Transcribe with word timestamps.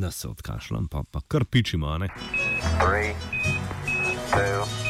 da 0.00 0.10
se 0.10 0.28
odkašljam, 0.28 0.88
pa, 0.88 1.02
pa 1.10 1.20
kar 1.28 1.44
pičimo. 1.44 1.98
Ne? 1.98 2.08
Three, 2.80 3.14
two. 4.30 4.84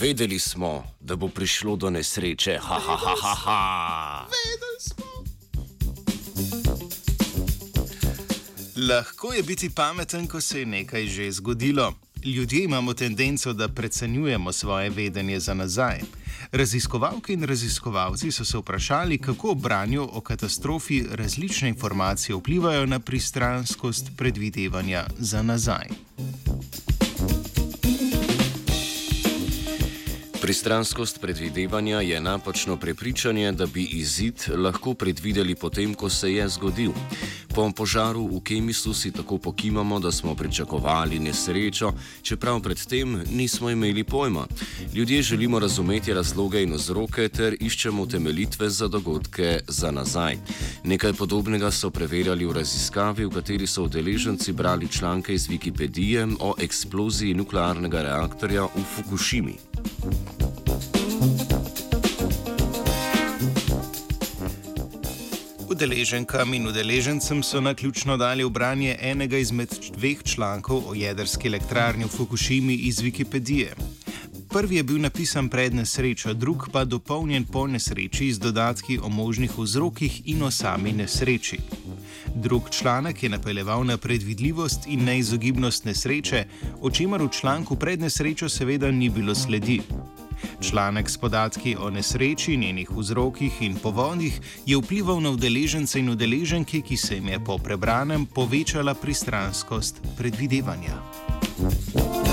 Vedeli 0.00 0.38
smo, 0.38 0.84
da 1.00 1.16
bo 1.16 1.28
prišlo 1.28 1.76
do 1.76 1.90
nesreče. 1.90 2.58
Ha, 2.62 2.78
ha, 2.86 2.96
ha, 2.96 3.14
ha, 3.22 3.34
ha. 3.34 4.26
Lahko 8.76 9.32
je 9.32 9.42
biti 9.42 9.70
pameten, 9.70 10.26
ko 10.26 10.40
se 10.40 10.60
je 10.60 10.66
nekaj 10.66 11.06
že 11.06 11.32
zgodilo. 11.32 11.94
Ljudje 12.24 12.64
imamo 12.64 12.94
tendenco, 12.94 13.52
da 13.52 13.68
precenjujemo 13.68 14.52
svoje 14.52 14.90
vedenje 14.90 15.40
za 15.40 15.54
nazaj. 15.54 16.00
Raziskovalke 16.52 17.32
in 17.32 17.42
raziskovalci 17.42 18.32
so 18.32 18.44
se 18.44 18.58
vprašali, 18.58 19.18
kako 19.18 19.54
branju 19.54 20.08
o 20.12 20.20
katastrofi 20.20 21.04
različne 21.10 21.68
informacije 21.68 22.36
vplivajo 22.36 22.86
na 22.86 22.98
pristranskost 22.98 24.10
predvidevanja 24.16 25.04
za 25.18 25.42
nazaj. 25.42 25.88
Pristranskost 30.46 31.20
predvidevanja 31.20 32.00
je 32.00 32.20
napačno 32.20 32.76
prepričanje, 32.76 33.52
da 33.52 33.66
bi 33.66 33.82
izid 33.84 34.34
lahko 34.56 34.94
predvideli 34.94 35.54
potem, 35.54 35.94
ko 35.94 36.08
se 36.08 36.32
je 36.32 36.48
zgodil. 36.48 36.92
Po 37.54 37.72
požaru 37.72 38.26
v 38.28 38.40
Kemisu 38.44 38.94
si 38.94 39.10
tako 39.10 39.38
pokimamo, 39.38 39.98
da 40.00 40.12
smo 40.12 40.34
pričakovali 40.34 41.18
nesrečo, 41.18 41.92
čeprav 42.22 42.60
predtem 42.60 43.22
nismo 43.32 43.70
imeli 43.70 44.04
pojma. 44.04 44.46
Ljudje 44.94 45.22
želimo 45.22 45.58
razumeti 45.58 46.14
razloge 46.14 46.62
in 46.62 46.74
vzroke 46.74 47.28
ter 47.28 47.56
iščemo 47.60 48.06
temeljitve 48.06 48.70
za 48.70 48.88
dogodke 48.88 49.60
za 49.68 49.90
nazaj. 49.90 50.36
Nekaj 50.84 51.12
podobnega 51.12 51.70
so 51.70 51.90
preverjali 51.90 52.46
v 52.46 52.52
raziskavi, 52.52 53.24
v 53.24 53.30
kateri 53.30 53.66
so 53.66 53.82
udeleženci 53.82 54.52
brali 54.52 54.88
članke 54.88 55.34
iz 55.34 55.48
Wikipedije 55.48 56.36
o 56.40 56.54
eksploziji 56.58 57.34
nuklearnega 57.34 58.02
reaktorja 58.02 58.62
v 58.62 58.84
Fukushimi. 58.94 59.56
Udeleženkam 65.68 66.54
in 66.54 66.66
udeležencem 66.66 67.42
so 67.42 67.60
na 67.60 67.74
ključno 67.74 68.16
dali 68.16 68.44
v 68.44 68.50
branje 68.50 68.96
enega 69.00 69.38
izmed 69.38 69.68
dveh 69.96 70.22
člankov 70.22 70.82
o 70.88 70.94
jedrski 70.94 71.48
elektrarni 71.48 72.04
v 72.04 72.08
Fukushimi 72.08 72.74
iz 72.74 73.00
Wikipedije. 73.02 73.74
Prvi 74.48 74.76
je 74.76 74.82
bil 74.82 75.00
napisan 75.00 75.48
pred 75.48 75.74
nesrečo, 75.74 76.34
drug 76.34 76.68
pa 76.72 76.84
dopolnjen 76.84 77.44
po 77.44 77.66
nesreči 77.66 78.32
z 78.32 78.38
dodatki 78.38 78.98
o 78.98 79.08
možnih 79.08 79.58
vzrokih 79.58 80.22
in 80.28 80.42
o 80.42 80.50
sami 80.50 80.92
nesreči. 80.92 81.58
Drug 82.34 82.70
članek 82.70 83.22
je 83.22 83.28
napeljeval 83.28 83.84
na 83.84 83.96
predvidljivost 83.96 84.86
in 84.86 85.04
neizogibnost 85.04 85.84
nesreče, 85.84 86.44
o 86.80 86.90
čemer 86.90 87.22
v 87.22 87.28
članku 87.40 87.76
pred 87.76 88.00
nesrečo 88.00 88.48
seveda 88.48 88.90
ni 88.90 89.10
bilo 89.10 89.34
sledi. 89.34 89.82
Članek 90.60 91.10
s 91.10 91.18
podatki 91.18 91.76
o 91.80 91.90
nesreči, 91.90 92.56
njenih 92.56 92.90
vzrokih 92.90 93.62
in 93.62 93.76
povodih 93.76 94.40
je 94.66 94.76
vplival 94.76 95.20
na 95.20 95.30
udeležence 95.30 95.98
in 95.98 96.10
udeleženke, 96.10 96.80
ki 96.80 96.96
se 96.96 97.14
jim 97.14 97.28
je 97.28 97.44
po 97.44 97.58
prebranem 97.58 98.26
povečala 98.26 98.94
pristranskost 98.94 100.00
predvidevanja. 100.16 102.25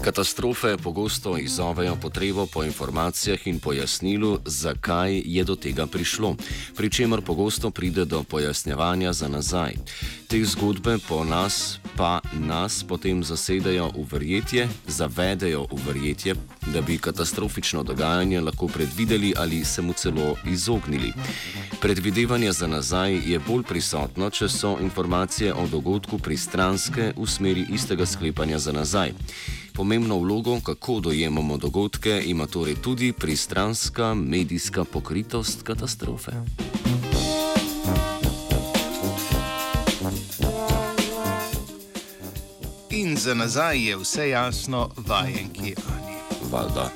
Katastrofe 0.00 0.76
pogosto 0.76 1.38
izzovejo 1.38 1.96
potrebo 1.96 2.46
po 2.46 2.64
informacijah 2.64 3.46
in 3.46 3.60
pojasnilu, 3.60 4.38
zakaj 4.44 5.22
je 5.24 5.44
do 5.44 5.56
tega 5.56 5.86
prišlo, 5.86 6.36
pri 6.76 6.90
čemer 6.90 7.20
pogosto 7.20 7.70
pride 7.70 8.04
do 8.04 8.22
pojasnjevanja 8.22 9.12
za 9.12 9.28
nazaj. 9.28 9.74
Te 10.28 10.44
zgodbe 10.44 10.98
po 11.08 11.24
nas 11.24 11.78
pa 11.96 12.20
nas 12.32 12.84
potem 12.88 13.24
zasedajo 13.24 13.90
v 13.96 14.06
verjetje, 14.12 14.68
zavedejo 14.86 15.66
v 15.72 15.80
verjetje, 15.86 16.34
da 16.72 16.80
bi 16.80 16.98
katastrofično 16.98 17.82
dogajanje 17.82 18.40
lahko 18.40 18.66
predvideli 18.66 19.34
ali 19.36 19.64
se 19.64 19.82
mu 19.82 19.92
celo 19.92 20.36
izognili. 20.46 21.12
Predvidevanje 21.80 22.52
za 22.52 22.66
nazaj 22.66 23.20
je 23.32 23.38
bolj 23.38 23.62
prisotno, 23.62 24.30
če 24.30 24.48
so 24.48 24.78
informacije 24.80 25.54
o 25.54 25.66
dogodku 25.66 26.18
pristranske 26.18 27.12
v 27.16 27.26
smeri 27.26 27.66
istega 27.70 28.06
sklepanja 28.06 28.58
za 28.58 28.72
nazaj. 28.72 29.12
Pomembno 29.72 30.18
vlogo, 30.18 30.60
kako 30.60 31.00
dojemamo 31.00 31.56
dogodke, 31.56 32.22
ima 32.26 32.46
torej 32.46 32.74
tudi 32.74 33.12
pristranska 33.12 34.14
medijska 34.14 34.84
pokritost 34.84 35.62
katastrofe. 35.62 36.32
In 42.90 43.16
za 43.16 43.34
nazaj 43.34 43.78
je 43.80 43.96
vse 43.96 44.28
jasno, 44.28 44.90
vajenki 44.98 45.74
Ani. 45.88 46.16
Valjda. 46.50 46.90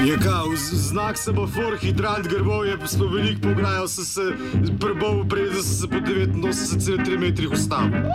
Je 0.00 0.18
kao, 0.18 0.46
z- 0.56 0.88
znak 0.88 1.18
semafor, 1.18 1.78
hidrant 1.80 2.28
grbov 2.28 2.66
je 2.66 2.78
spomenik 2.86 3.40
pograjal, 3.42 3.88
sem 3.88 4.04
se 4.04 4.20
prbal, 4.80 5.28
preden 5.28 5.54
sem 5.54 5.74
se 5.74 5.88
po 5.88 5.96
89,3 5.96 7.18
metrih 7.18 7.50
ustavil. 7.50 8.10